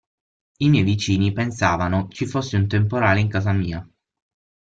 I 0.57 0.67
miei 0.67 0.81
vicini 0.83 1.31
pensavano 1.31 2.07
ci 2.07 2.25
fosse 2.25 2.55
un 2.57 2.67
temporale 2.67 3.19
in 3.19 3.27
casa 3.27 3.51
mia. 3.51 3.87